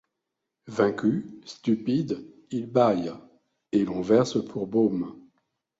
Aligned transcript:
Vaincu, 0.65 1.27
stupide, 1.45 2.25
il 2.49 2.65
bâille; 2.71 3.13
et 3.71 3.85
l’on 3.85 4.01
verse 4.01 4.43
pour 4.43 4.65
baume 4.65 5.15